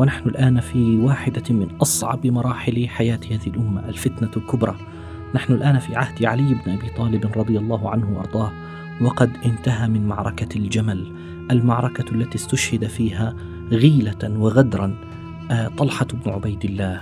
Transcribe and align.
ونحن 0.00 0.28
الآن 0.28 0.60
في 0.60 0.96
واحدة 0.96 1.42
من 1.50 1.68
أصعب 1.82 2.26
مراحل 2.26 2.88
حياة 2.88 3.20
هذه 3.30 3.46
الأمة 3.46 3.88
الفتنة 3.88 4.30
الكبرى. 4.36 4.76
نحن 5.34 5.52
الآن 5.52 5.78
في 5.78 5.96
عهد 5.96 6.24
علي 6.24 6.54
بن 6.54 6.72
أبي 6.72 6.88
طالب 6.96 7.26
رضي 7.36 7.58
الله 7.58 7.90
عنه 7.90 8.18
وأرضاه 8.18 8.52
وقد 9.02 9.30
انتهى 9.44 9.88
من 9.88 10.08
معركة 10.08 10.58
الجمل، 10.58 11.12
المعركة 11.50 12.14
التي 12.14 12.38
استشهد 12.38 12.86
فيها 12.86 13.36
غيلة 13.70 14.40
وغدرا 14.40 14.94
آه، 15.50 15.68
طلحة 15.68 16.06
بن 16.24 16.30
عبيد 16.30 16.64
الله 16.64 17.00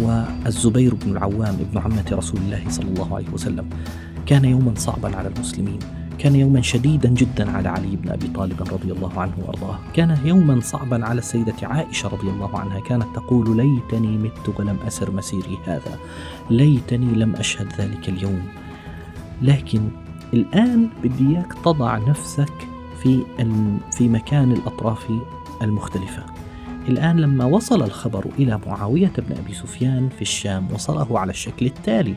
والزبير 0.00 0.94
بن 0.94 1.10
العوام 1.10 1.54
ابن 1.54 1.78
عمة 1.78 2.04
رسول 2.12 2.40
الله 2.40 2.62
صلى 2.68 2.88
الله 2.88 3.16
عليه 3.16 3.28
وسلم. 3.32 3.68
كان 4.26 4.44
يوما 4.44 4.74
صعبا 4.76 5.16
على 5.16 5.28
المسلمين 5.28 5.78
كان 6.18 6.36
يوما 6.36 6.60
شديدا 6.60 7.08
جدا 7.08 7.50
على 7.50 7.68
علي 7.68 7.96
بن 7.96 8.10
أبي 8.10 8.28
طالب 8.28 8.62
رضي 8.62 8.92
الله 8.92 9.20
عنه 9.20 9.32
وأرضاه، 9.38 9.78
كان 9.94 10.18
يوما 10.24 10.60
صعبا 10.60 11.06
على 11.06 11.18
السيدة 11.18 11.54
عائشة 11.62 12.08
رضي 12.08 12.28
الله 12.28 12.58
عنها، 12.58 12.80
كانت 12.80 13.06
تقول: 13.14 13.56
ليتني 13.56 14.18
مت 14.18 14.58
ولم 14.58 14.76
أسر 14.86 15.10
مسيري 15.10 15.58
هذا، 15.66 15.98
ليتني 16.50 17.14
لم 17.14 17.36
أشهد 17.36 17.72
ذلك 17.78 18.08
اليوم. 18.08 18.42
لكن 19.42 19.88
الآن 20.34 20.88
بدي 21.02 21.28
اياك 21.28 21.52
تضع 21.64 21.98
نفسك 21.98 22.68
في 23.02 23.24
في 23.92 24.08
مكان 24.08 24.52
الأطراف 24.52 25.06
المختلفة. 25.62 26.24
الآن 26.88 27.16
لما 27.16 27.44
وصل 27.44 27.82
الخبر 27.82 28.26
إلى 28.38 28.60
معاوية 28.66 29.12
بن 29.18 29.36
أبي 29.36 29.54
سفيان 29.54 30.08
في 30.08 30.22
الشام 30.22 30.68
وصله 30.72 31.18
على 31.18 31.30
الشكل 31.30 31.66
التالي 31.66 32.14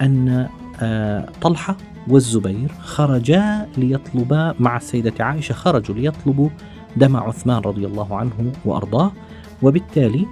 أن 0.00 0.48
آه، 0.80 1.28
طلحة 1.40 1.76
والزبير 2.08 2.72
خرجا 2.80 3.68
ليطلبا 3.76 4.54
مع 4.60 4.76
السيدة 4.76 5.24
عائشة 5.24 5.52
خرجوا 5.52 5.94
ليطلبوا 5.94 6.48
دم 6.96 7.16
عثمان 7.16 7.58
رضي 7.58 7.86
الله 7.86 8.16
عنه 8.16 8.52
وأرضاه. 8.64 9.12
وبالتالي 9.62 10.26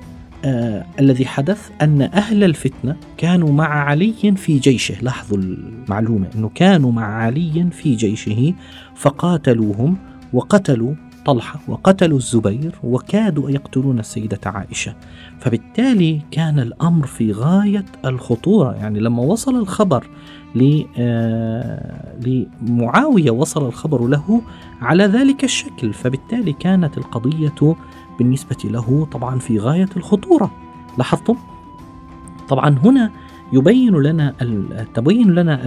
آه 0.44 0.86
الذي 1.00 1.26
حدث 1.26 1.70
أن 1.82 2.02
أهل 2.02 2.44
الفتنة 2.44 2.96
كانوا 3.16 3.52
مع 3.52 3.68
علي 3.68 4.34
في 4.36 4.58
جيشه. 4.58 4.94
لاحظوا 5.02 5.38
المعلومة 5.38 6.28
أنه 6.34 6.50
كانوا 6.54 6.92
مع 6.92 7.04
علي 7.04 7.68
في 7.72 7.94
جيشه 7.94 8.54
فقاتلوهم 8.94 9.96
وقتلوا 10.32 10.94
طلحة 11.24 11.60
وقتلوا 11.68 12.18
الزبير 12.18 12.74
وكادوا 12.84 13.50
يقتلون 13.50 13.98
السيدة 13.98 14.40
عائشة. 14.46 14.94
فبالتالي 15.40 16.20
كان 16.30 16.58
الأمر 16.58 17.06
في 17.06 17.32
غاية 17.32 17.84
الخطورة. 18.04 18.74
يعني 18.74 19.00
لما 19.00 19.22
وصل 19.22 19.54
الخبر 19.56 20.06
آه، 20.98 22.14
لمعاوية 22.62 23.30
وصل 23.30 23.66
الخبر 23.66 24.06
له 24.06 24.42
على 24.80 25.04
ذلك 25.04 25.44
الشكل. 25.44 25.92
فبالتالي 25.92 26.52
كانت 26.52 26.98
القضية 26.98 27.76
بالنسبة 28.18 28.56
له 28.64 29.08
طبعا 29.12 29.38
في 29.38 29.58
غاية 29.58 29.88
الخطورة. 29.96 30.50
لاحظتم؟ 30.98 31.36
طبعا 32.48 32.78
هنا 32.84 33.10
يبين 33.52 33.94
لنا 33.94 34.34
تبين 34.94 35.34
لنا 35.34 35.60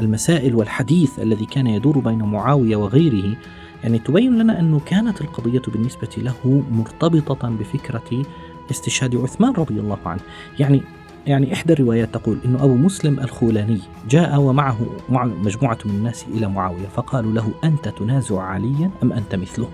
المسائل 0.00 0.54
والحديث 0.54 1.18
الذي 1.18 1.46
كان 1.46 1.66
يدور 1.66 1.98
بين 1.98 2.22
معاوية 2.22 2.76
وغيره. 2.76 3.36
يعني 3.82 3.98
تبين 3.98 4.38
لنا 4.38 4.60
أنه 4.60 4.80
كانت 4.86 5.20
القضية 5.20 5.62
بالنسبة 5.68 6.08
له 6.16 6.64
مرتبطة 6.70 7.48
بفكرة 7.48 8.24
استشهاد 8.70 9.16
عثمان 9.16 9.52
رضي 9.52 9.80
الله 9.80 9.98
عنه. 10.06 10.20
يعني 10.58 10.82
يعني 11.26 11.52
إحدى 11.52 11.72
الروايات 11.72 12.14
تقول 12.14 12.38
أن 12.44 12.54
أبو 12.54 12.74
مسلم 12.74 13.20
الخولاني 13.20 13.78
جاء 14.08 14.40
ومعه 14.40 14.86
مع 15.08 15.24
مجموعة 15.24 15.78
من 15.84 15.90
الناس 15.90 16.24
إلى 16.34 16.48
معاوية 16.48 16.86
فقالوا 16.86 17.32
له 17.32 17.52
أنت 17.64 17.88
تنازع 17.88 18.42
عليا 18.42 18.90
أم 19.02 19.12
أنت 19.12 19.34
مثله؟ 19.34 19.68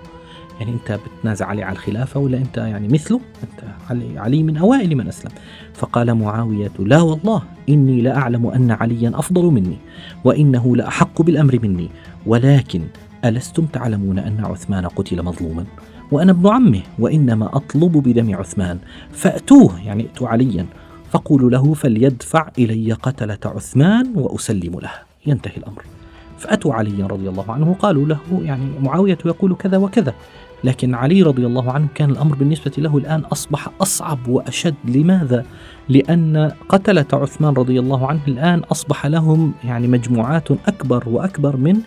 يعني 0.61 0.73
أنت 0.73 1.01
بتنازع 1.19 1.47
علي 1.47 1.63
على 1.63 1.73
الخلافة 1.73 2.21
ولا 2.21 2.39
أنت 2.39 2.57
يعني 2.57 2.89
مثله؟ 2.89 3.21
أنت 3.43 3.71
علي, 3.91 4.19
علي 4.19 4.43
من 4.43 4.57
أوائل 4.57 4.97
من 4.97 5.09
أسلم. 5.09 5.31
فقال 5.75 6.15
معاوية 6.15 6.73
لا 6.79 7.03
والله 7.03 7.43
إني 7.69 8.01
لأعلم 8.01 8.47
أن 8.47 8.71
عليا 8.71 9.13
أفضل 9.15 9.45
مني 9.45 9.77
وإنه 10.25 10.77
لأحق 10.77 11.23
بالأمر 11.23 11.59
مني 11.63 11.89
ولكن 12.27 12.83
ألستم 13.27 13.67
تعلمون 13.67 14.19
أن 14.19 14.45
عثمان 14.45 14.87
قتل 14.87 15.23
مظلوما؟ 15.23 15.65
وأنا 16.13 16.33
ابن 16.33 16.49
عمه 16.49 16.83
وإنما 16.99 17.57
أطلب 17.57 17.93
بدم 17.93 18.35
عثمان. 18.35 18.79
فأتوه 19.13 19.81
يعني 19.87 20.03
ائتوا 20.03 20.29
عليا. 20.29 20.67
فقولوا 21.11 21.51
له 21.51 21.75
فليدفع 21.75 22.49
إلي 22.59 22.93
قتلة 22.93 23.39
عثمان 23.45 24.13
وأسلم 24.15 24.81
له. 24.81 24.91
ينتهي 25.27 25.57
الأمر. 25.57 25.83
فأتوا 26.39 26.75
علي 26.75 27.03
رضي 27.03 27.29
الله 27.29 27.53
عنه 27.53 27.77
قالوا 27.79 28.07
له 28.07 28.19
يعني 28.43 28.65
معاوية 28.81 29.19
يقول 29.25 29.55
كذا 29.55 29.77
وكذا. 29.77 30.15
لكن 30.65 30.95
علي 30.95 31.23
رضي 31.23 31.47
الله 31.47 31.73
عنه 31.73 31.87
كان 31.95 32.11
الأمر 32.11 32.35
بالنسبة 32.35 32.73
له 32.79 32.99
الآن 32.99 33.21
أصبح 33.21 33.69
أصعب 33.81 34.29
وأشد. 34.29 34.75
لماذا؟ 34.85 35.45
لأن 35.89 36.53
قتلة 36.69 37.07
عثمان 37.13 37.55
رضي 37.55 37.81
الله 37.81 38.07
عنه 38.07 38.21
الآن 38.29 38.59
أصبح 38.59 39.07
لهم 39.07 39.53
يعني 39.65 39.89
مجموعات 39.89 40.51
أكبر 40.51 41.09
وأكبر 41.09 41.57
من 41.57 41.81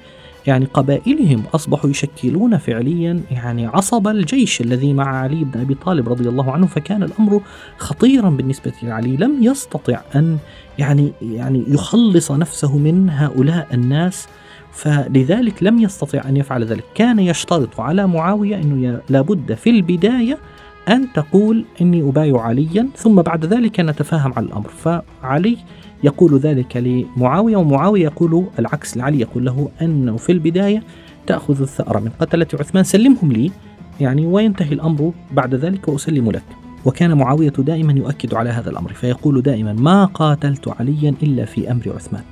يعني 0.47 0.65
قبائلهم 0.65 1.43
أصبحوا 1.55 1.89
يشكلون 1.89 2.57
فعليا 2.57 3.21
يعني 3.31 3.65
عصب 3.65 4.07
الجيش 4.07 4.61
الذي 4.61 4.93
مع 4.93 5.17
علي 5.17 5.43
بن 5.43 5.59
أبي 5.59 5.75
طالب 5.75 6.09
رضي 6.09 6.29
الله 6.29 6.51
عنه 6.51 6.67
فكان 6.67 7.03
الأمر 7.03 7.41
خطيرا 7.77 8.29
بالنسبة 8.29 8.73
لعلي. 8.83 9.17
لم 9.17 9.43
يستطع 9.43 10.01
أن 10.15 10.37
يعني 10.79 11.11
يعني 11.21 11.63
يخلص 11.67 12.31
نفسه 12.31 12.77
من 12.77 13.09
هؤلاء 13.09 13.67
الناس 13.73 14.27
فلذلك 14.71 15.63
لم 15.63 15.79
يستطع 15.79 16.21
أن 16.29 16.37
يفعل 16.37 16.63
ذلك. 16.63 16.83
كان 16.95 17.19
يشترط 17.19 17.79
على 17.79 18.07
معاوية 18.07 18.55
أنه 18.55 19.01
لابد 19.09 19.53
في 19.53 19.69
البداية 19.69 20.37
أن 20.89 21.13
تقول 21.13 21.65
إني 21.81 22.01
أبايع 22.01 22.41
عليا 22.41 22.87
ثم 22.95 23.21
بعد 23.21 23.45
ذلك 23.45 23.79
نتفاهم 23.79 24.33
على 24.33 24.45
الأمر. 24.45 24.69
فعلي 24.69 25.57
يقول 26.03 26.37
ذلك 26.37 26.77
لمعاوية 26.77 27.57
ومعاوية 27.57 28.03
يقول 28.03 28.45
العكس 28.59 28.97
لعلي 28.97 29.19
يقول 29.19 29.45
له 29.45 29.69
أنه 29.81 30.17
في 30.17 30.31
البداية 30.31 30.83
تأخذ 31.27 31.61
الثأر 31.61 31.99
من 31.99 32.09
قتلة 32.19 32.47
عثمان 32.53 32.83
سلمهم 32.83 33.31
لي 33.31 33.51
يعني 33.99 34.25
وينتهي 34.25 34.73
الأمر 34.73 35.13
بعد 35.31 35.55
ذلك 35.55 35.87
وأسلم 35.87 36.31
لك. 36.31 36.43
وكان 36.85 37.17
معاوية 37.17 37.49
دائما 37.49 37.93
يؤكد 37.93 38.33
على 38.33 38.49
هذا 38.49 38.69
الأمر 38.69 38.93
فيقول 38.93 39.41
دائما 39.41 39.73
ما 39.73 40.05
قاتلت 40.05 40.67
عليا 40.67 41.13
إلا 41.23 41.45
في 41.45 41.71
أمر 41.71 41.83
عثمان 41.95 42.23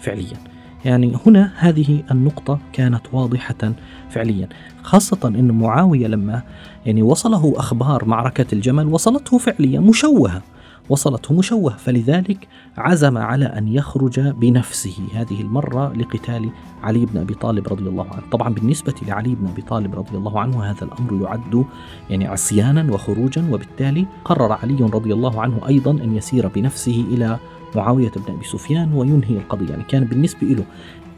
فعليا. 0.00 0.36
يعني 0.84 1.18
هنا 1.26 1.52
هذه 1.56 2.02
النقطة 2.10 2.58
كانت 2.72 3.00
واضحة 3.12 3.72
فعليا 4.10 4.48
خاصة 4.82 5.18
أن 5.24 5.52
معاوية 5.52 6.06
لما 6.06 6.42
يعني 6.86 7.02
وصله 7.02 7.54
أخبار 7.56 8.04
معركة 8.04 8.46
الجمل 8.52 8.86
وصلته 8.86 9.38
فعليا 9.38 9.80
مشوهة. 9.80 10.42
وصلته 10.88 11.34
مشوه 11.34 11.76
فلذلك 11.76 12.48
عزم 12.76 13.18
على 13.18 13.44
أن 13.44 13.68
يخرج 13.68 14.20
بنفسه. 14.20 14.96
هذه 15.14 15.40
المرة 15.40 15.92
لقتال 15.92 16.50
علي 16.82 17.06
بن 17.06 17.20
أبي 17.20 17.34
طالب 17.34 17.68
رضي 17.68 17.88
الله 17.88 18.06
عنه. 18.12 18.22
طبعا 18.32 18.54
بالنسبة 18.54 18.94
لعلي 19.08 19.34
بن 19.34 19.46
أبي 19.46 19.62
طالب 19.62 19.94
رضي 19.94 20.16
الله 20.16 20.40
عنه 20.40 20.64
هذا 20.64 20.82
الأمر 20.84 21.22
يعد 21.22 21.64
يعني 22.10 22.26
عصيانا 22.26 22.92
وخروجا 22.92 23.48
وبالتالي 23.52 24.06
قرر 24.24 24.52
علي 24.52 24.76
رضي 24.80 25.12
الله 25.12 25.40
عنه 25.40 25.68
أيضا 25.68 25.90
أن 25.90 26.16
يسير 26.16 26.48
بنفسه 26.48 27.04
إلى 27.10 27.38
معاوية 27.76 28.10
بن 28.10 28.34
أبي 28.34 28.44
سفيان 28.44 28.92
وينهي 28.92 29.36
القضية. 29.36 29.70
يعني 29.70 29.82
كان 29.82 30.04
بالنسبة 30.04 30.46
له 30.46 30.64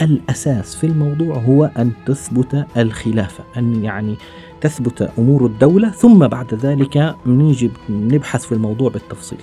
الأساس 0.01 0.77
في 0.77 0.87
الموضوع 0.87 1.37
هو 1.37 1.65
أن 1.65 1.93
تثبت 2.07 2.67
الخلافة 2.77 3.45
أن 3.57 3.85
يعني 3.85 4.17
تثبت 4.61 5.11
أمور 5.19 5.47
الدولة 5.47 5.91
ثم 5.91 6.27
بعد 6.27 6.55
ذلك 6.55 7.17
نيجي 7.27 7.71
نبحث 7.91 8.45
في 8.47 8.53
الموضوع 8.53 8.91
بالتفصيل. 8.91 9.39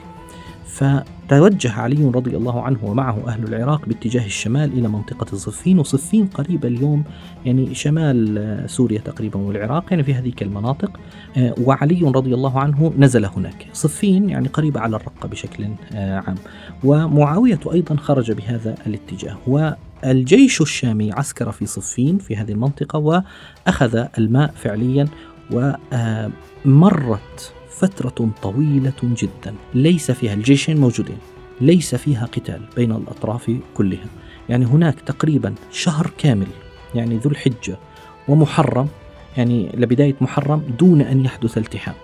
فتوجه 0.76 1.72
علي 1.72 2.06
رضي 2.06 2.38
الله 2.38 2.62
عنه 2.62 2.78
ومعه 2.84 3.28
أهل 3.28 3.44
العراق 3.44 3.86
باتجاه 3.86 4.26
الشمال 4.26 4.74
إلى 4.74 4.88
منطقة 4.88 5.38
صفين 5.38 5.80
وصفين 5.80 6.28
قريبة 6.28 6.68
اليوم 6.68 7.04
يعني 7.46 7.76
شمال 7.76 8.70
سوريا 8.70 9.00
تقريبا 9.00 9.40
والعراق 9.40 9.86
يعني 9.92 10.04
في 10.04 10.14
هذه 10.14 10.34
المناطق. 10.42 11.00
آه، 11.38 11.56
وعلي 11.62 12.02
رضي 12.02 12.34
الله 12.34 12.60
عنه 12.60 12.94
نزل 12.98 13.26
هناك. 13.26 13.68
صفين 13.74 14.30
يعني 14.30 14.48
قريبة 14.48 14.80
على 14.80 14.96
الرقة 14.96 15.28
بشكل 15.28 15.68
آه، 15.94 16.20
عام. 16.20 16.36
ومعاوية 16.84 17.60
أيضا 17.74 17.96
خرج 17.96 18.32
بهذا 18.32 18.76
الاتجاه. 18.88 19.38
والجيش 19.48 20.62
الشامي 20.62 21.12
عسكر 21.12 21.52
في 21.52 21.66
صفين 21.66 22.18
في 22.18 22.36
هذه 22.36 22.52
المنطقة 22.52 23.00
وأخذ 23.00 24.06
الماء 24.18 24.54
فعليا 24.56 25.08
ومرت 25.52 27.55
فترة 27.80 28.30
طويلة 28.42 28.94
جدا. 29.04 29.56
ليس 29.74 30.12
فيها 30.12 30.34
الجيشين 30.34 30.78
موجودين. 30.78 31.18
ليس 31.62 31.96
فيها 31.96 32.26
قتال 32.26 32.62
بين 32.76 32.92
الأطراف 32.92 33.52
كلها. 33.74 34.06
يعني 34.50 34.66
هناك 34.66 35.00
تقريبا 35.00 35.56
شهر 35.72 36.12
كامل 36.18 36.48
يعني 36.96 37.18
ذو 37.18 37.32
الحجة 37.32 37.78
ومحرم 38.28 38.88
يعني 39.38 39.72
لبداية 39.74 40.16
محرم 40.22 40.64
دون 40.80 41.02
أن 41.02 41.26
يحدث 41.26 41.58
التحام. 41.58 41.96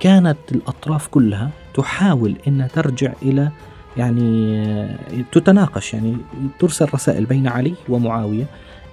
كانت 0.00 0.38
الأطراف 0.52 1.08
كلها 1.08 1.50
تحاول 1.74 2.36
أن 2.48 2.68
ترجع 2.74 3.12
إلى 3.22 3.50
يعني 3.96 4.96
تتناقش 5.32 5.94
يعني 5.94 6.16
ترسل 6.58 6.86
رسائل 6.94 7.24
بين 7.24 7.46
علي 7.48 7.74
ومعاوية 7.88 8.46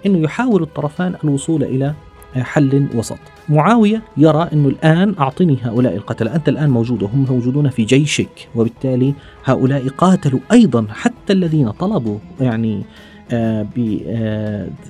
أنه 0.06 0.20
يحاول 0.20 0.64
الطرفان 0.64 1.16
الوصول 1.24 1.64
إلى 1.64 1.94
حل 2.33 2.88
وسط. 2.95 3.18
معاوية 3.50 4.01
يرى 4.18 4.50
أنه 4.54 4.68
الآن 4.68 5.16
أعطني 5.19 5.57
هؤلاء 5.63 5.95
القتلة 5.95 6.36
أنت 6.36 6.50
الآن 6.50 6.69
موجود 6.69 7.04
وهم 7.04 7.25
موجودون 7.30 7.69
في 7.69 7.83
جيشك 7.83 8.50
وبالتالي 8.56 9.13
هؤلاء 9.45 9.88
قاتلوا 9.88 10.39
أيضا 10.51 10.88
حتى 10.89 11.33
الذين 11.33 11.72
طلبوا 11.72 12.18
يعني 12.39 12.83
آه، 13.31 13.66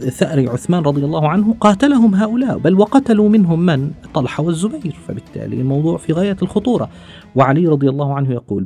بثأر 0.02 0.50
عثمان 0.50 0.84
رضي 0.84 1.06
الله 1.06 1.30
عنه 1.30 1.56
قاتلهم 1.60 2.16
هؤلاء 2.16 2.58
بل 2.58 2.80
وقتلوا 2.80 3.30
منهم 3.30 3.60
من؟ 3.60 3.92
طلحة 4.14 4.44
والزبير. 4.44 4.96
فبالتالي 5.08 5.62
الموضوع 5.62 5.98
في 5.98 6.14
غاية 6.14 6.38
الخطورة. 6.42 6.90
وعلي 7.36 7.68
رضي 7.68 7.90
الله 7.90 8.14
عنه 8.14 8.32
يقول 8.32 8.66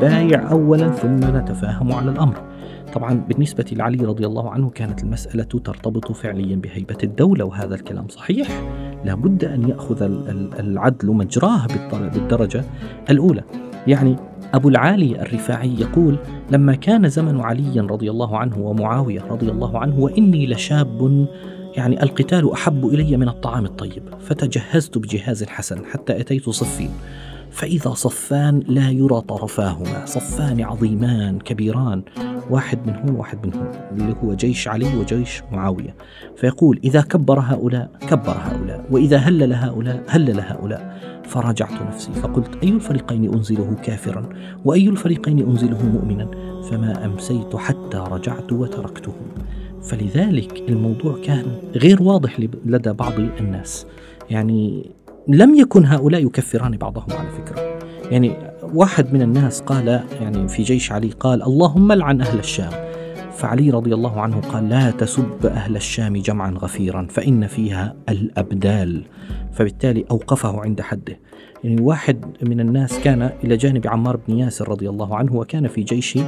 بايع 0.00 0.50
أولا 0.50 0.90
ثم 0.90 1.36
نتفاهم 1.36 1.92
على 1.92 2.10
الأمر. 2.10 2.49
طبعا 2.94 3.24
بالنسبة 3.28 3.64
لعلي 3.72 4.04
رضي 4.04 4.26
الله 4.26 4.50
عنه 4.50 4.70
كانت 4.70 5.02
المسألة 5.02 5.42
ترتبط 5.42 6.12
فعليا 6.12 6.56
بهيبة 6.56 6.98
الدولة 7.04 7.44
وهذا 7.44 7.74
الكلام 7.74 8.08
صحيح. 8.08 8.48
لابد 9.04 9.44
أن 9.44 9.68
يأخذ 9.68 10.02
العدل 10.58 11.08
مجراه 11.08 11.66
بالدرجة 11.92 12.64
الأولى. 13.10 13.42
يعني 13.86 14.16
أبو 14.54 14.68
العالي 14.68 15.22
الرفاعي 15.22 15.74
يقول 15.80 16.18
لما 16.50 16.74
كان 16.74 17.08
زمن 17.08 17.40
علي 17.40 17.80
رضي 17.80 18.10
الله 18.10 18.38
عنه 18.38 18.58
ومعاوية 18.58 19.22
رضي 19.30 19.50
الله 19.50 19.78
عنه 19.78 19.98
وإني 19.98 20.46
لشاب 20.46 21.26
يعني 21.76 22.02
القتال 22.02 22.52
أحب 22.52 22.86
إلي 22.86 23.16
من 23.16 23.28
الطعام 23.28 23.64
الطيب 23.64 24.02
فتجهزت 24.20 24.98
بجهاز 24.98 25.44
حسن 25.44 25.84
حتى 25.84 26.20
أتيت 26.20 26.50
صفين. 26.50 26.90
فإذا 27.50 27.94
صفان 27.94 28.62
لا 28.68 28.90
يرى 28.90 29.20
طرفاهما. 29.20 30.06
صفان 30.06 30.60
عظيمان 30.60 31.38
كبيران 31.38 32.02
واحد 32.50 32.78
منهم 32.86 33.16
واحد 33.16 33.46
منهم 33.46 33.68
اللي 33.92 34.14
هو 34.24 34.34
جيش 34.34 34.68
علي 34.68 34.96
وجيش 34.96 35.42
معاوية. 35.52 35.94
فيقول 36.36 36.80
إذا 36.84 37.00
كبر 37.00 37.40
هؤلاء 37.40 37.90
كبر 38.08 38.36
هؤلاء 38.36 38.86
وإذا 38.90 39.16
هلل 39.16 39.52
هؤلاء 39.52 40.04
هلل 40.08 40.40
هؤلاء. 40.40 41.00
فرجعت 41.24 41.82
نفسي 41.82 42.12
فقلت 42.12 42.62
أي 42.62 42.68
الفريقين 42.68 43.34
أنزله 43.34 43.76
كافرا؟ 43.82 44.28
وأي 44.64 44.88
الفريقين 44.88 45.38
أنزله 45.38 45.86
مؤمنا؟ 45.86 46.30
فما 46.70 47.06
أمسيت 47.06 47.56
حتى 47.56 48.04
رجعت 48.10 48.52
وتركته. 48.52 49.12
فلذلك 49.82 50.62
الموضوع 50.68 51.18
كان 51.24 51.46
غير 51.76 52.02
واضح 52.02 52.40
لدى 52.64 52.92
بعض 52.92 53.12
الناس. 53.40 53.86
يعني 54.30 54.90
لم 55.28 55.54
يكن 55.54 55.86
هؤلاء 55.86 56.26
يكفران 56.26 56.76
بعضهم 56.76 57.06
على 57.10 57.28
فكرة. 57.30 57.78
يعني 58.10 58.36
واحد 58.62 59.12
من 59.12 59.22
الناس 59.22 59.60
قال 59.60 60.04
يعني 60.20 60.48
في 60.48 60.62
جيش 60.62 60.92
علي 60.92 61.10
قال 61.20 61.42
اللهم 61.42 61.92
لعن 61.92 62.20
أهل 62.20 62.38
الشام. 62.38 62.89
فعلي 63.40 63.70
رضي 63.70 63.94
الله 63.94 64.20
عنه 64.20 64.40
قال 64.40 64.68
لا 64.68 64.90
تسب 64.90 65.46
أهل 65.46 65.76
الشام 65.76 66.16
جمعا 66.16 66.50
غفيرا 66.50 67.06
فإن 67.10 67.46
فيها 67.46 67.96
الأبدال. 68.08 69.02
فبالتالي 69.52 70.04
أوقفه 70.10 70.60
عند 70.60 70.80
حده. 70.80 71.18
يعني 71.64 71.82
واحد 71.82 72.24
من 72.42 72.60
الناس 72.60 72.98
كان 72.98 73.30
إلى 73.44 73.56
جانب 73.56 73.86
عمار 73.86 74.16
بن 74.28 74.38
ياسر 74.38 74.68
رضي 74.68 74.88
الله 74.88 75.16
عنه 75.16 75.36
وكان 75.36 75.68
في 75.68 75.82
جيش 75.82 76.18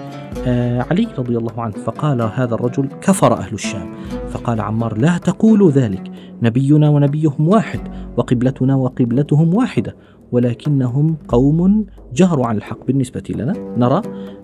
آه، 0.46 0.86
علي 0.90 1.08
رضي 1.18 1.36
الله 1.36 1.62
عنه 1.62 1.72
فقال 1.72 2.22
هذا 2.22 2.54
الرجل 2.54 2.88
كفر 3.00 3.32
أهل 3.32 3.54
الشام. 3.54 3.94
فقال 4.30 4.60
عمار 4.60 4.98
لا 4.98 5.18
تقولوا 5.18 5.70
ذلك 5.70 6.12
نبينا 6.42 6.88
ونبيهم 6.88 7.48
واحد 7.48 7.80
وقبلتنا 8.16 8.74
وقبلتهم 8.74 9.54
واحدة 9.54 9.96
ولكنهم 10.32 11.16
قوم 11.28 11.86
جهروا 12.12 12.46
عن 12.46 12.56
الحق 12.56 12.86
بالنسبة 12.86 13.24
لنا. 13.30 13.52
نرى 13.76 14.02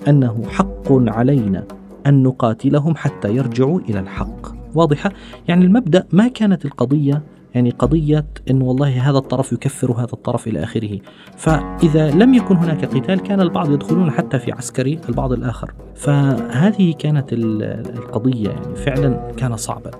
أنه 0.09 0.43
حق 0.49 0.93
علينا 0.93 1.78
أن 2.07 2.23
نقاتلهم 2.23 2.97
حتى 2.97 3.35
يرجعوا 3.37 3.81
إلى 3.81 4.01
الحق. 4.01 4.59
واضحة؟ 4.75 5.13
يعني 5.49 5.65
المبدأ 5.65 6.07
ما 6.13 6.29
كانت 6.29 6.65
القضية 6.65 7.23
يعني 7.55 7.71
قضية 7.71 8.27
أنه 8.51 8.65
والله 8.65 9.11
هذا 9.11 9.19
الطرف 9.19 9.53
يكفر 9.53 9.93
هذا 9.93 10.13
الطرف 10.13 10.47
إلى 10.47 10.63
آخره. 10.63 10.99
فإذا 11.37 12.11
لم 12.11 12.35
يكن 12.35 12.57
هناك 12.57 12.85
قتال 12.85 13.21
كان 13.21 13.41
البعض 13.41 13.73
يدخلون 13.73 14.11
حتى 14.11 14.39
في 14.39 14.53
عسكري 14.53 15.01
البعض 15.09 15.33
الآخر. 15.33 15.75
فهذه 15.95 16.95
كانت 16.99 17.33
القضية 17.33 18.49
يعني 18.49 18.77
فعلا 18.77 19.33
كان 19.37 19.57
صعبا. 19.57 19.91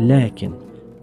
لكن 0.00 0.52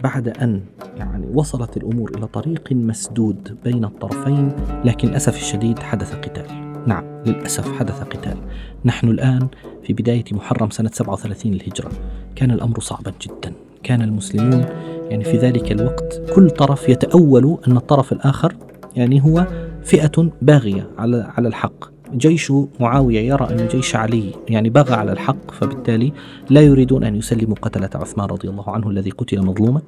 بعد 0.04 0.28
أن 0.28 0.60
يعني 0.96 1.26
وصلت 1.34 1.76
الأمور 1.76 2.10
إلى 2.18 2.26
طريق 2.26 2.72
مسدود 2.72 3.58
بين 3.64 3.84
الطرفين 3.84 4.52
لكن 4.84 5.08
للأسف 5.08 5.36
الشديد 5.36 5.78
حدث 5.78 6.14
قتال. 6.14 6.65
نعم 6.86 7.04
للأسف 7.26 7.78
حدث 7.78 8.02
قتال. 8.02 8.36
نحن 8.84 9.08
الآن 9.08 9.48
في 9.82 9.92
بداية 9.92 10.24
محرم 10.32 10.70
سنة 10.70 10.90
37 10.92 11.52
الهجرة 11.54 11.90
كان 12.36 12.50
الأمر 12.50 12.80
صعبا 12.80 13.12
جدا. 13.22 13.52
كان 13.82 14.02
المسلمون 14.02 14.64
يعني 15.10 15.24
في 15.24 15.36
ذلك 15.36 15.72
الوقت 15.72 16.22
كل 16.34 16.50
طرف 16.50 16.88
يتأول 16.88 17.58
أن 17.68 17.76
الطرف 17.76 18.12
الآخر 18.12 18.56
يعني 18.96 19.24
هو 19.24 19.46
فئة 19.84 20.30
باغية 20.42 20.90
على 20.98 21.32
على 21.36 21.48
الحق. 21.48 21.96
جيش 22.14 22.52
معاوية 22.80 23.20
يرى 23.20 23.48
أن 23.50 23.68
جيش 23.68 23.96
علي 23.96 24.32
يعني 24.48 24.70
بغى 24.70 24.94
على 24.94 25.12
الحق 25.12 25.50
فبالتالي 25.50 26.12
لا 26.50 26.60
يريدون 26.60 27.04
أن 27.04 27.16
يسلموا 27.16 27.56
قتلة 27.62 27.90
عثمان 27.94 28.26
رضي 28.26 28.48
الله 28.48 28.70
عنه 28.70 28.90
الذي 28.90 29.10
قتل 29.10 29.44
مظلوما. 29.46 29.80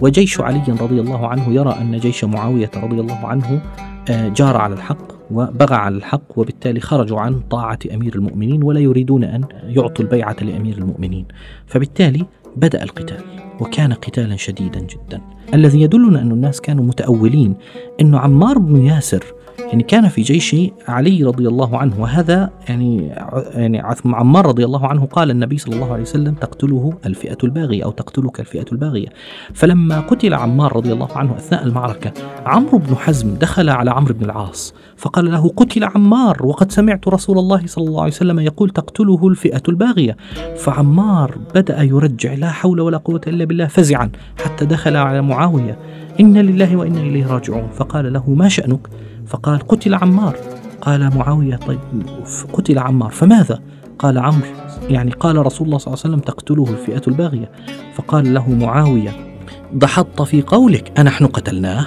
وجيش 0.00 0.40
علي 0.40 0.62
رضي 0.80 1.00
الله 1.00 1.28
عنه 1.28 1.54
يرى 1.54 1.76
أن 1.80 1.98
جيش 1.98 2.24
معاوية 2.24 2.70
رضي 2.76 3.00
الله 3.00 3.26
عنه 3.26 3.62
آه، 4.10 4.28
جار 4.28 4.56
على 4.56 4.74
الحق. 4.74 5.19
وبغى 5.30 5.74
على 5.74 5.96
الحق 5.96 6.38
وبالتالي 6.38 6.80
خرجوا 6.80 7.20
عن 7.20 7.40
طاعة 7.40 7.78
أمير 7.94 8.14
المؤمنين 8.14 8.62
ولا 8.62 8.80
يريدون 8.80 9.24
أن 9.24 9.44
يعطوا 9.62 10.04
البيعة 10.04 10.36
لأمير 10.42 10.78
المؤمنين. 10.78 11.26
فبالتالي 11.66 12.26
بدأ 12.56 12.82
القتال 12.82 13.20
وكان 13.60 13.92
قتالا 13.92 14.36
شديدا 14.36 14.80
جدا. 14.80 15.20
الذي 15.54 15.82
يدلنا 15.82 16.22
أن 16.22 16.30
الناس 16.30 16.60
كانوا 16.60 16.84
متأولين. 16.84 17.54
أن 18.00 18.14
عمار 18.14 18.58
بن 18.58 18.76
ياسر 18.76 19.24
يعني 19.60 19.82
كان 19.82 20.08
في 20.08 20.22
جيش 20.22 20.56
علي 20.88 21.24
رضي 21.24 21.48
الله 21.48 21.78
عنه 21.78 22.00
وهذا 22.00 22.50
يعني 22.68 23.06
يعني 23.54 23.82
عمار 24.04 24.46
رضي 24.46 24.64
الله 24.64 24.86
عنه 24.86 25.06
قال 25.06 25.30
النبي 25.30 25.58
صلى 25.58 25.74
الله 25.74 25.92
عليه 25.92 26.02
وسلم 26.02 26.34
تقتله 26.34 26.92
الفئة 27.06 27.38
الباغية 27.44 27.84
أو 27.84 27.90
تقتلك 27.90 28.40
الفئة 28.40 28.64
الباغية. 28.72 29.08
فلما 29.54 30.00
قتل 30.00 30.34
عمار 30.34 30.76
رضي 30.76 30.92
الله 30.92 31.08
عنه 31.16 31.36
أثناء 31.36 31.66
المعركة 31.66 32.12
عمرو 32.46 32.78
بن 32.78 32.96
حزم 32.96 33.34
دخل 33.34 33.68
على 33.68 33.90
عمرو 33.90 34.14
بن 34.14 34.24
العاص 34.24 34.74
فقال 34.96 35.30
له 35.30 35.48
قتل 35.48 35.84
عمار 35.84 36.46
وقد 36.46 36.72
سمعت 36.72 37.08
رسول 37.08 37.38
الله 37.38 37.66
صلى 37.66 37.88
الله 37.88 38.00
عليه 38.00 38.12
وسلم 38.12 38.40
يقول 38.40 38.70
تقتله 38.70 39.28
الفئة 39.28 39.62
الباغية. 39.68 40.16
فعمار 40.56 41.38
بدأ 41.54 41.82
يرجع 41.82 42.34
لا 42.34 42.50
حول 42.50 42.80
ولا 42.80 42.98
قوة 42.98 43.20
إلا 43.26 43.44
بالله 43.44 43.66
فزعا 43.66 44.10
حتى 44.44 44.66
دخل 44.66 44.96
على 44.96 45.22
معاوية 45.22 45.39
إن 46.20 46.38
لله 46.38 46.76
وإنا 46.76 47.00
إليه 47.00 47.26
راجعون. 47.26 47.68
فقال 47.74 48.12
له 48.12 48.30
ما 48.30 48.48
شأنك؟ 48.48 48.88
فقال 49.26 49.58
قتل 49.58 49.94
عمار. 49.94 50.36
قال 50.80 51.16
معاوية 51.16 51.56
طيب 51.56 51.78
قتل 52.52 52.78
عمار 52.78 53.10
فماذا؟ 53.10 53.60
قال 53.98 54.18
عمرو. 54.18 54.48
يعني 54.88 55.10
قال 55.10 55.46
رسول 55.46 55.66
الله 55.66 55.78
صلى 55.78 55.94
الله 55.94 56.02
عليه 56.04 56.14
وسلم 56.14 56.20
تقتله 56.20 56.70
الفئة 56.70 57.02
الباغية. 57.08 57.50
فقال 57.94 58.34
له 58.34 58.50
معاوية 58.50 59.10
ضحضت 59.74 60.22
في 60.22 60.42
قولك 60.42 61.00
أنحن 61.00 61.26
قتلناه؟ 61.26 61.86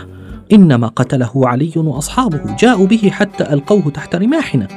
إنما 0.52 0.88
قتله 0.88 1.32
علي 1.36 1.72
وأصحابه 1.76 2.56
جاءوا 2.60 2.88
به 2.88 3.10
حتى 3.10 3.54
ألقوه 3.54 3.90
تحت 3.90 4.16
رماحنا. 4.16 4.68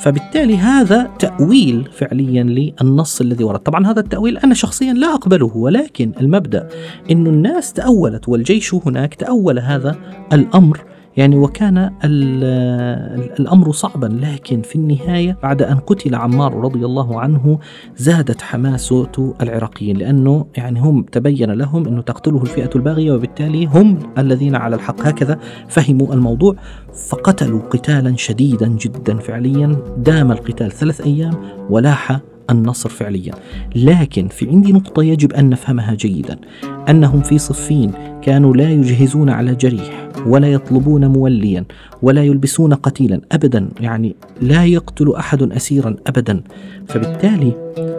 فبالتالي 0.00 0.56
هذا 0.56 1.10
تأويل 1.18 1.88
فعليا 1.92 2.42
للنص 2.42 3.20
الذي 3.20 3.44
ورد. 3.44 3.58
طبعا 3.58 3.86
هذا 3.86 4.00
التأويل 4.00 4.38
أنا 4.38 4.54
شخصيا 4.54 4.92
لا 4.92 5.14
أقبله 5.14 5.56
ولكن 5.56 6.12
المبدأ 6.20 6.68
أن 7.10 7.26
الناس 7.26 7.72
تأولت 7.72 8.28
والجيش 8.28 8.74
هناك 8.74 9.14
تأول 9.14 9.58
هذا 9.58 9.96
الأمر 10.32 10.84
يعني 11.16 11.36
وكان 11.36 11.90
الأمر 13.40 13.72
صعبا 13.72 14.06
لكن 14.06 14.62
في 14.62 14.76
النهاية 14.76 15.38
بعد 15.42 15.62
أن 15.62 15.76
قتل 15.76 16.14
عمار 16.14 16.54
رضي 16.54 16.84
الله 16.84 17.20
عنه 17.20 17.58
زادت 17.96 18.42
حماسه 18.42 19.34
العراقيين 19.40 19.96
لأنه 19.96 20.46
يعني 20.56 20.80
هم 20.80 21.02
تبين 21.02 21.50
لهم 21.50 21.86
إنه 21.86 22.02
تقتله 22.02 22.42
الفئة 22.42 22.70
الباغية 22.76 23.12
وبالتالي 23.12 23.66
هم 23.66 23.98
الذين 24.18 24.56
على 24.56 24.76
الحق. 24.76 25.06
هكذا 25.06 25.38
فهموا 25.68 26.14
الموضوع 26.14 26.54
فقتلوا 27.08 27.60
قتالا 27.60 28.16
شديدا 28.16 28.68
جدا 28.68 29.18
فعليا 29.18 29.76
دام 29.96 30.32
القتال 30.32 30.72
ثلاث 30.72 31.00
أيام 31.00 31.34
ولاح 31.70 32.20
النصر 32.50 32.88
فعليا. 32.88 33.32
لكن 33.76 34.28
في 34.28 34.48
عندي 34.48 34.72
نقطة 34.72 35.02
يجب 35.02 35.32
أن 35.32 35.50
نفهمها 35.50 35.94
جيدا 35.94 36.38
أنهم 36.88 37.20
في 37.20 37.38
صفين 37.38 37.92
كانوا 38.22 38.54
لا 38.54 38.70
يجهزون 38.70 39.30
على 39.30 39.54
جريح. 39.54 39.99
ولا 40.26 40.52
يطلبون 40.52 41.06
موليا 41.06 41.64
ولا 42.02 42.24
يلبسون 42.24 42.74
قتيلا 42.74 43.20
أبدا 43.32 43.68
يعني 43.80 44.16
لا 44.42 44.64
يقتل 44.64 45.14
أحد 45.14 45.42
أسيرا 45.42 45.96
أبدا 46.06 46.42
فبالتالي 46.88 47.52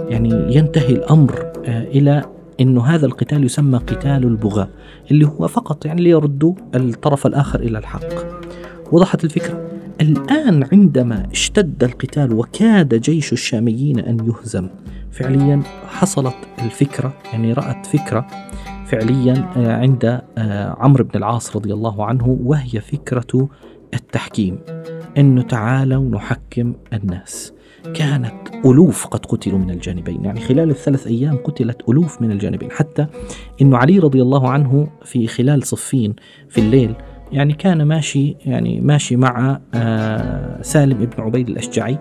يعني 0.09 0.55
ينتهي 0.55 0.93
الأمر 0.93 1.51
آه، 1.65 1.83
إلى 1.83 2.23
انه 2.59 2.85
هذا 2.85 3.05
القتال 3.05 3.43
يسمى 3.43 3.77
قتال 3.77 4.23
البغاة 4.23 4.67
اللي 5.11 5.27
هو 5.27 5.47
فقط 5.47 5.85
يعني 5.85 6.01
ليردوا 6.01 6.53
الطرف 6.75 7.27
الآخر 7.27 7.59
إلى 7.59 7.77
الحق. 7.77 8.41
وضحت 8.91 9.23
الفكرة؟ 9.23 9.71
الآن 10.01 10.67
عندما 10.71 11.27
اشتد 11.31 11.83
القتال 11.83 12.33
وكاد 12.33 12.95
جيش 12.95 13.33
الشاميين 13.33 13.99
أن 13.99 14.17
يهزم 14.25 14.67
فعليا 15.11 15.61
حصلت 15.87 16.35
الفكرة 16.61 17.13
يعني 17.33 17.53
رأت 17.53 17.85
فكرة 17.85 18.27
فعليا 18.91 19.51
آه، 19.57 19.75
عند 19.75 20.21
آه، 20.37 20.75
عمرو 20.79 21.03
بن 21.03 21.11
العاص 21.15 21.55
رضي 21.55 21.73
الله 21.73 22.05
عنه 22.05 22.37
وهي 22.43 22.81
فكرة 22.81 23.49
التحكيم 23.93 24.59
انه 25.17 25.41
تعالوا 25.41 26.09
نحكم 26.09 26.73
الناس. 26.93 27.53
كانت 27.93 28.65
ألوف 28.65 29.07
قد 29.07 29.25
قتلوا 29.25 29.59
من 29.59 29.69
الجانبين 29.69 30.25
يعني 30.25 30.39
خلال 30.39 30.69
الثلاث 30.69 31.07
أيام 31.07 31.37
قتلت 31.37 31.89
ألوف 31.89 32.21
من 32.21 32.31
الجانبين 32.31 32.71
حتى 32.71 33.07
أنه 33.61 33.77
علي 33.77 33.99
رضي 33.99 34.21
الله 34.21 34.49
عنه 34.49 34.87
في 35.03 35.27
خلال 35.27 35.63
صفين 35.63 36.15
في 36.49 36.57
الليل 36.57 36.95
يعني 37.31 37.53
كان 37.53 37.83
ماشي 37.83 38.35
يعني 38.45 38.81
ماشي 38.81 39.15
مع 39.15 39.59
آه، 39.73 40.61
سالم 40.61 40.97
بن 40.97 41.23
عبيد 41.23 41.49
الأشجعي 41.49 41.97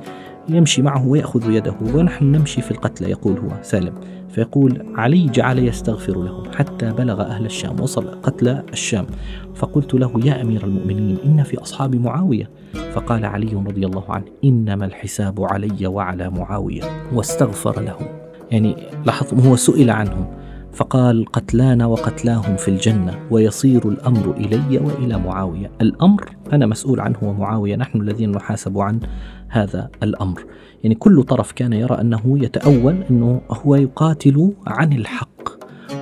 يمشي 0.48 0.82
معه 0.82 1.06
ويأخذ 1.06 1.50
يده 1.50 1.74
ونحن 1.94 2.24
نمشي 2.24 2.62
في 2.62 2.70
القتلى 2.70 3.10
يقول 3.10 3.38
هو 3.38 3.62
سالم. 3.62 3.94
فيقول 4.28 4.86
علي 4.94 5.26
جعل 5.26 5.58
يستغفر 5.58 6.22
لهم 6.22 6.42
حتى 6.54 6.92
بلغ 6.92 7.22
أهل 7.22 7.46
الشام 7.46 7.80
وصل 7.80 8.06
قتلى 8.22 8.62
الشام. 8.72 9.06
فقلت 9.54 9.94
له 9.94 10.12
يا 10.24 10.42
أمير 10.42 10.64
المؤمنين 10.64 11.18
إن 11.24 11.42
في 11.42 11.62
أصحاب 11.62 11.94
معاوية. 11.96 12.50
فقال 12.92 13.24
علي 13.24 13.54
رضي 13.54 13.86
الله 13.86 14.04
عنه 14.08 14.24
إنما 14.44 14.84
الحساب 14.86 15.42
علي 15.42 15.86
وعلى 15.86 16.30
معاوية 16.30 16.82
واستغفر 17.12 17.80
لهم 17.80 18.06
يعني 18.50 18.76
لاحظوا 19.06 19.50
هو 19.50 19.56
سئل 19.56 19.90
عنهم. 19.90 20.26
فقال 20.72 21.24
قتلانا 21.32 21.86
وقتلاهم 21.86 22.56
في 22.56 22.68
الجنة 22.68 23.18
ويصير 23.30 23.88
الأمر 23.88 24.36
إلي 24.36 24.78
وإلى 24.78 25.18
معاوية. 25.18 25.70
الأمر 25.80 26.30
أنا 26.52 26.66
مسؤول 26.66 27.00
عنه 27.00 27.18
ومعاوية 27.22 27.76
نحن 27.76 28.00
الذين 28.00 28.30
نحاسب 28.30 28.78
عن 28.78 29.00
هذا 29.50 29.90
الأمر. 30.02 30.44
يعني 30.82 30.94
كل 30.94 31.22
طرف 31.22 31.52
كان 31.52 31.72
يرى 31.72 32.00
أنه 32.00 32.22
يتأول 32.26 32.96
أنه 33.10 33.40
هو 33.50 33.74
يقاتل 33.74 34.52
عن 34.66 34.92
الحق 34.92 35.48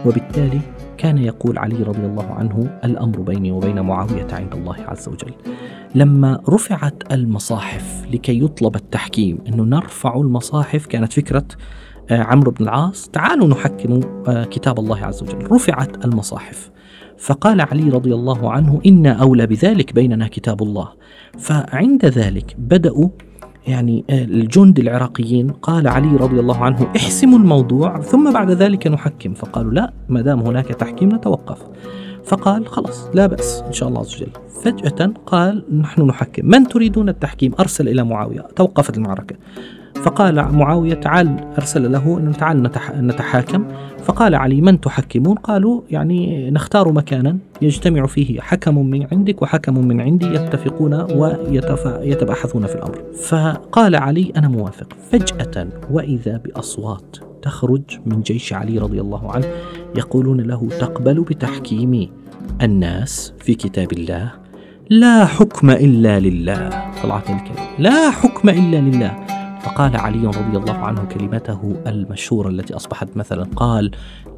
وبالتالي 0.06 0.60
كان 0.98 1.18
يقول 1.18 1.58
علي 1.58 1.82
رضي 1.82 2.06
الله 2.06 2.26
عنه 2.26 2.80
الأمر 2.84 3.20
بيني 3.20 3.52
وبين 3.52 3.80
معاوية 3.80 4.26
عند 4.32 4.54
الله 4.54 4.76
عز 4.88 5.08
وجل. 5.08 5.32
لما 5.94 6.40
رفعت 6.48 7.12
المصاحف 7.12 8.06
لكي 8.12 8.44
يطلب 8.44 8.76
التحكيم 8.76 9.38
أنه 9.48 9.62
نرفع 9.64 10.16
المصاحف 10.16 10.86
كانت 10.86 11.12
فكرة 11.12 11.44
آه، 12.10 12.22
عمرو 12.22 12.50
بن 12.50 12.64
العاص 12.64 13.08
تعالوا 13.08 13.48
نحكم 13.48 14.00
آه، 14.28 14.44
كتاب 14.44 14.78
الله 14.78 15.04
عز 15.04 15.22
وجل. 15.22 15.52
رفعت 15.52 16.04
المصاحف 16.04 16.70
فقال 17.18 17.60
علي 17.60 17.90
رضي 17.90 18.14
الله 18.14 18.52
عنه 18.52 18.80
إنا 18.86 19.12
أولى 19.12 19.46
بذلك 19.46 19.94
بيننا 19.94 20.28
كتاب 20.28 20.62
الله. 20.62 20.88
فعند 21.38 22.06
ذلك 22.06 22.56
بدأوا 22.58 23.08
يعني 23.68 24.04
آه، 24.10 24.24
الجند 24.24 24.78
العراقيين 24.78 25.50
قال 25.50 25.88
علي 25.88 26.16
رضي 26.16 26.40
الله 26.40 26.64
عنه 26.64 26.92
احسموا 26.96 27.38
الموضوع 27.38 28.00
ثم 28.00 28.32
بعد 28.32 28.50
ذلك 28.50 28.86
نحكم. 28.86 29.34
فقالوا 29.34 29.72
لا 29.72 29.92
ما 30.08 30.20
دام 30.20 30.40
هناك 30.40 30.66
تحكيم 30.66 31.14
نتوقف. 31.14 31.58
فقال 32.24 32.66
خلاص 32.66 33.08
لا 33.14 33.26
بأس 33.26 33.62
إن 33.66 33.72
شاء 33.72 33.88
الله 33.88 34.00
عز 34.00 34.16
وجل. 34.16 34.30
فجأة 34.62 35.12
قال 35.26 35.80
نحن 35.80 36.02
نحكم. 36.02 36.46
من 36.46 36.68
تريدون 36.68 37.08
التحكيم؟ 37.08 37.52
أرسل 37.60 37.88
إلى 37.88 38.04
معاوية 38.04 38.40
توقفت 38.56 38.96
المعركة. 38.98 39.36
فقال 40.02 40.52
معاوية 40.52 40.94
تعال 40.94 41.36
أرسل 41.58 41.92
له 41.92 42.18
أن 42.18 42.32
تعال 42.36 42.62
نتحاكم. 43.06 43.64
فقال 44.04 44.34
علي 44.34 44.60
من 44.60 44.80
تحكمون؟ 44.80 45.36
قالوا 45.36 45.80
يعني 45.90 46.50
نختار 46.50 46.92
مكانا 46.92 47.38
يجتمع 47.62 48.06
فيه 48.06 48.40
حكم 48.40 48.86
من 48.86 49.06
عندك 49.12 49.42
وحكم 49.42 49.86
من 49.86 50.00
عندي 50.00 50.26
يتفقون 50.26 50.94
ويتباحثون 50.94 52.66
في 52.66 52.74
الأمر. 52.74 52.98
فقال 53.28 53.96
علي 53.96 54.32
أنا 54.36 54.48
موافق. 54.48 54.86
فجأة 55.10 55.68
وإذا 55.90 56.36
بأصوات 56.36 57.16
تخرج 57.42 57.82
من 58.06 58.20
جيش 58.20 58.52
علي 58.52 58.78
رضي 58.78 59.00
الله 59.00 59.32
عنه 59.32 59.46
يقولون 59.96 60.40
له 60.40 60.68
تقبل 60.80 61.20
بتحكيم 61.20 62.10
الناس 62.62 63.32
في 63.38 63.54
كتاب 63.54 63.92
الله؟ 63.92 64.32
لا 64.90 65.24
حكم 65.26 65.70
إلا 65.70 66.20
لله. 66.20 66.70
طلعت 67.02 67.30
الكلمة 67.30 67.68
لا 67.78 68.10
حكم 68.10 68.48
إلا 68.48 68.76
لله. 68.76 69.27
فقال 69.78 69.96
علي 69.96 70.26
رضي 70.26 70.56
الله 70.56 70.74
عنه 70.74 71.04
كلمته 71.04 71.76
المشهورة 71.86 72.48
التي 72.48 72.76
أصبحت 72.76 73.16
مثلا 73.16 73.44
قال 73.56 73.90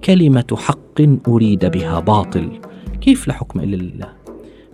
كلمة 0.04 0.56
حق 0.56 1.28
أريد 1.28 1.66
بها 1.66 2.00
باطل. 2.00 2.48
كيف 3.00 3.28
لا 3.28 3.34
حكم 3.34 3.60
إلا 3.60 3.76
لله؟ 3.76 4.08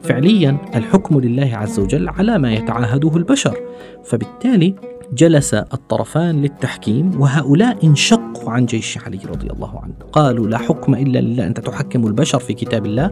فعليا 0.02 0.56
الحكم 0.74 1.20
لله 1.20 1.56
عز 1.56 1.78
وجل 1.78 2.08
على 2.08 2.38
ما 2.38 2.54
يتعاهده 2.54 3.16
البشر. 3.16 3.56
فبالتالي 4.04 4.74
جلس 5.12 5.54
الطرفان 5.54 6.42
للتحكيم 6.42 7.20
وهؤلاء 7.20 7.86
انشقوا 7.86 8.50
عن 8.50 8.66
جيش 8.66 8.98
علي 8.98 9.20
رضي 9.28 9.50
الله 9.50 9.80
عنه. 9.82 9.94
قالوا 10.12 10.46
لا 10.46 10.58
حكم 10.58 10.94
إلا 10.94 11.18
لله 11.18 11.46
أنت 11.46 11.60
تحكم 11.60 12.06
البشر 12.06 12.38
في 12.38 12.54
كتاب 12.54 12.86
الله. 12.86 13.10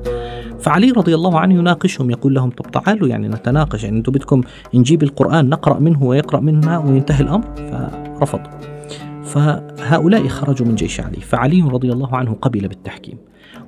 فعلي 0.60 0.90
رضي 0.90 1.14
الله 1.14 1.38
عنه 1.38 1.54
يناقشهم 1.54 2.10
يقول 2.10 2.34
لهم 2.34 2.50
طب 2.50 2.70
تعالوا 2.70 3.08
يعني 3.08 3.28
نتناقش 3.28 3.84
يعني 3.84 3.98
أنتم 3.98 4.12
بدكم 4.12 4.40
نجيب 4.74 5.02
القرآن 5.02 5.48
نقرأ 5.48 5.78
منه 5.78 6.02
ويقرأ 6.02 6.40
منها 6.40 6.78
وينتهي 6.78 7.20
الأمر. 7.20 7.44
فرفض 8.20 8.40
فهؤلاء 9.24 10.28
خرجوا 10.28 10.66
من 10.66 10.74
جيش 10.74 11.00
علي. 11.00 11.20
فعلي 11.20 11.62
رضي 11.62 11.92
الله 11.92 12.16
عنه 12.16 12.36
قبل 12.42 12.68
بالتحكيم. 12.68 13.18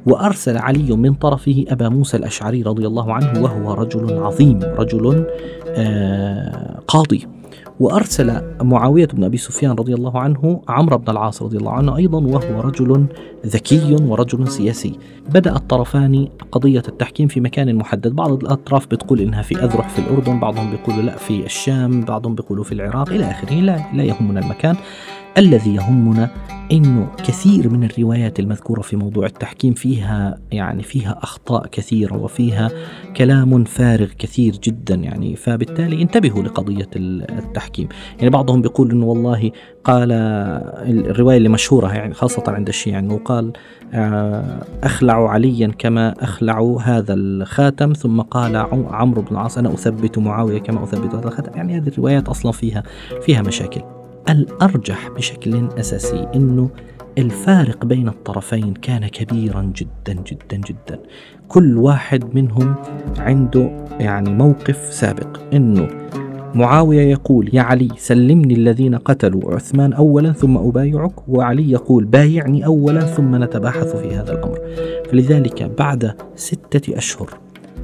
وأرسل 0.06 0.56
علي 0.56 0.96
من 0.96 1.14
طرفه 1.14 1.64
أبا 1.68 1.88
موسى 1.88 2.16
الأشعري 2.16 2.62
رضي 2.62 2.86
الله 2.86 3.12
عنه 3.14 3.42
وهو 3.42 3.74
رجل 3.74 4.18
عظيم 4.18 4.60
رجل 4.62 5.26
آه 5.68 6.80
قاضي. 6.88 7.28
وأرسل 7.80 8.42
معاوية 8.62 9.06
بن 9.06 9.24
أبي 9.24 9.36
سفيان 9.36 9.72
رضي 9.72 9.94
الله 9.94 10.20
عنه 10.20 10.62
عمرو 10.68 10.98
بن 10.98 11.10
العاص 11.10 11.42
رضي 11.42 11.56
الله 11.56 11.72
عنه 11.72 11.96
أيضا 11.96 12.18
وهو 12.18 12.60
رجل 12.60 13.06
ذكي 13.46 13.96
ورجل 14.02 14.48
سياسي. 14.48 14.98
بدأ 15.28 15.56
الطرفان 15.56 16.28
قضية 16.52 16.82
التحكيم 16.88 17.28
في 17.28 17.40
مكان 17.40 17.74
محدد. 17.74 18.12
بعض 18.12 18.32
الأطراف 18.32 18.86
بتقول 18.86 19.20
إنها 19.20 19.42
في 19.42 19.64
أذرح 19.64 19.88
في 19.88 19.98
الأردن 19.98 20.40
بعضهم 20.40 20.70
بيقولوا 20.70 21.02
لا 21.02 21.16
في 21.16 21.44
الشام 21.44 22.00
بعضهم 22.00 22.34
بيقولوا 22.34 22.64
في 22.64 22.72
العراق 22.72 23.08
إلى 23.08 23.30
آخره. 23.30 23.54
لا, 23.54 23.82
لا 23.94 24.02
يهمنا 24.02 24.40
المكان. 24.40 24.76
الذي 25.38 25.74
يهمنا 25.74 26.30
إنه 26.72 27.08
كثير 27.16 27.68
من 27.68 27.84
الروايات 27.84 28.40
المذكورة 28.40 28.80
في 28.80 28.96
موضوع 28.96 29.26
التحكيم 29.26 29.74
فيها 29.74 30.38
يعني 30.52 30.82
فيها 30.82 31.18
أخطاء 31.22 31.66
كثيرة 31.66 32.16
وفيها 32.16 32.70
كلام 33.16 33.64
فارغ 33.64 34.08
كثير 34.18 34.52
جدا 34.52 34.94
يعني 34.94 35.36
فبالتالي 35.36 36.02
انتبهوا 36.02 36.42
لقضية 36.42 36.88
التحكيم. 36.96 37.88
يعني 38.18 38.30
بعضهم 38.30 38.62
بيقول 38.62 38.90
إنه 38.90 39.06
والله 39.06 39.50
قال 39.84 40.12
الرواية 40.12 41.36
اللي 41.36 41.48
مشهورة 41.48 41.92
يعني 41.92 42.14
خاصة 42.14 42.42
عند 42.48 42.68
الشيعة 42.68 42.98
إنه 42.98 43.18
قال 43.18 43.52
آه، 43.94 44.62
أخلع 44.82 45.30
عليا 45.30 45.72
كما 45.78 46.14
أخلع 46.24 46.76
هذا 46.82 47.14
الخاتم 47.14 47.92
ثم 47.92 48.20
قال 48.20 48.56
عمرو 48.90 49.22
بن 49.22 49.28
العاص 49.30 49.58
أنا 49.58 49.74
أثبت 49.74 50.18
معاوية 50.18 50.58
كما 50.58 50.84
أثبت 50.84 51.14
هذا 51.14 51.28
الخاتم. 51.28 51.56
يعني 51.56 51.76
هذه 51.76 51.88
الروايات 51.88 52.28
أصلا 52.28 52.52
فيها 52.52 52.82
فيها 53.22 53.42
مشاكل. 53.42 53.95
الأرجح 54.28 55.08
بشكل 55.08 55.68
أساسي 55.78 56.28
أنه 56.34 56.70
الفارق 57.18 57.84
بين 57.84 58.08
الطرفين 58.08 58.74
كان 58.74 59.06
كبيرا 59.08 59.72
جدا 59.76 60.22
جدا 60.22 60.56
جدا. 60.56 61.00
كل 61.48 61.78
واحد 61.78 62.34
منهم 62.34 62.74
عنده 63.18 63.86
يعني 64.00 64.34
موقف 64.34 64.76
سابق 64.76 65.38
إنه 65.52 65.88
معاوية 66.54 67.00
يقول 67.00 67.50
يا 67.52 67.62
علي 67.62 67.88
سلمني 67.96 68.54
الذين 68.54 68.94
قتلوا 68.94 69.54
عثمان 69.54 69.92
اولا 69.92 70.32
ثم 70.32 70.56
أبايعك 70.56 71.28
وعلي 71.28 71.70
يقول 71.70 72.04
بايعني 72.04 72.66
اولا 72.66 73.00
ثم 73.00 73.44
نتباحث 73.44 73.96
في 73.96 74.14
هذا 74.16 74.32
الأمر. 74.32 74.58
فلذلك 75.10 75.62
بعد 75.62 76.14
ستة 76.34 76.98
أشهر 76.98 77.38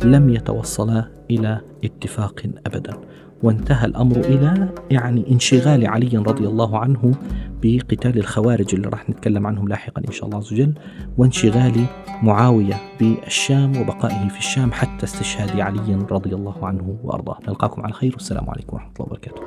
لم 0.05 0.31
يتوصلا 0.31 1.05
إلى 1.31 1.61
اتفاق 1.85 2.43
ابدا. 2.67 2.97
وانتهى 3.43 3.87
الأمر 3.87 4.17
إلى 4.17 4.69
يعني 4.91 5.31
انشغال 5.31 5.87
علي 5.87 6.17
رضي 6.17 6.47
الله 6.47 6.79
عنه 6.79 7.15
بقتال 7.63 8.19
الخوارج 8.19 8.75
اللي 8.75 8.89
راح 8.89 9.11
نتكلم 9.11 9.47
عنهم 9.47 9.69
لاحقا 9.69 10.03
إن 10.09 10.13
شاء 10.13 10.25
الله 10.27 10.39
عز 10.39 10.53
وجل 10.53 10.75
وانشغال 11.19 11.85
معاوية 12.23 12.75
بالشام 13.01 13.77
وبقائه 13.77 14.29
في 14.29 14.39
الشام 14.39 14.73
حتى 14.73 15.05
استشهاد 15.05 15.61
علي 15.61 15.95
رضي 16.11 16.35
الله 16.35 16.67
عنه 16.67 16.97
وأرضاه. 17.03 17.39
نلقاكم 17.49 17.83
على 17.83 17.93
خير 17.93 18.13
والسلام 18.13 18.51
عليكم 18.51 18.77
ورحمة 18.77 18.93
الله 19.01 19.07
وبركاته. 19.07 19.43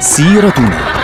سيرتنا. 0.00 1.03